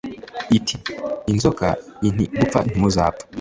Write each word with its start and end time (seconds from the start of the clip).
It 0.57 0.67
inzoka 1.31 1.67
iti 2.07 2.23
gupfa 2.37 2.59
ntimuzapfa 2.67 3.23